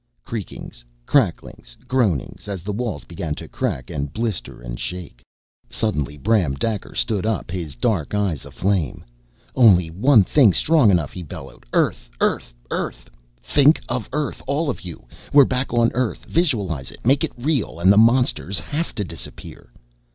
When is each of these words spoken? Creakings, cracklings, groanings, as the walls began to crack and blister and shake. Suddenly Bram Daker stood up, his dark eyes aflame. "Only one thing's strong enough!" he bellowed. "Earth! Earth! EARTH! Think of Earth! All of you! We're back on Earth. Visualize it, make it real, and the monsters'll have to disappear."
Creakings, 0.25 0.83
cracklings, 1.05 1.77
groanings, 1.87 2.47
as 2.47 2.63
the 2.63 2.73
walls 2.73 3.03
began 3.03 3.35
to 3.35 3.47
crack 3.47 3.91
and 3.91 4.11
blister 4.11 4.59
and 4.59 4.79
shake. 4.79 5.21
Suddenly 5.69 6.17
Bram 6.17 6.55
Daker 6.55 6.95
stood 6.95 7.23
up, 7.23 7.51
his 7.51 7.75
dark 7.75 8.15
eyes 8.15 8.43
aflame. 8.43 9.05
"Only 9.53 9.91
one 9.91 10.23
thing's 10.23 10.57
strong 10.57 10.89
enough!" 10.89 11.13
he 11.13 11.21
bellowed. 11.21 11.67
"Earth! 11.71 12.09
Earth! 12.19 12.51
EARTH! 12.71 13.11
Think 13.43 13.79
of 13.87 14.09
Earth! 14.11 14.41
All 14.47 14.71
of 14.71 14.81
you! 14.81 15.05
We're 15.33 15.45
back 15.45 15.71
on 15.71 15.91
Earth. 15.93 16.25
Visualize 16.25 16.89
it, 16.89 17.05
make 17.05 17.23
it 17.23 17.33
real, 17.37 17.79
and 17.79 17.93
the 17.93 17.97
monsters'll 17.99 18.59
have 18.63 18.95
to 18.95 19.03
disappear." 19.03 19.71